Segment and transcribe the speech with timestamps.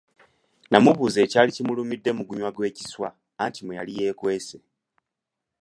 [0.71, 3.07] Namubuuza ekyali kimulumidde mu gunnya gw’ekiswa
[3.43, 4.57] anti mwe yali yeekwese.